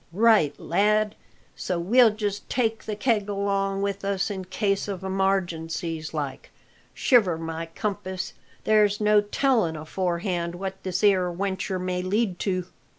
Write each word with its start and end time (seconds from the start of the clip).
"Right, 0.11 0.59
lad; 0.59 1.13
so 1.55 1.77
we'll 1.79 2.09
just 2.09 2.49
take 2.49 2.85
the 2.85 2.95
keg 2.95 3.29
along 3.29 3.83
with 3.83 4.03
us 4.03 4.31
in 4.31 4.45
case 4.45 4.87
of 4.87 5.01
emargencies 5.03 6.11
like. 6.11 6.49
Shiver 6.95 7.37
my 7.37 7.67
compass, 7.67 8.33
there's 8.63 8.99
no 8.99 9.21
telling 9.21 9.75
aforehand 9.75 10.55
what 10.55 10.81
this 10.81 11.03
'ere 11.03 11.31
wenture 11.31 11.77
may 11.79 12.01
lead 12.01 12.39
to." 12.39 12.65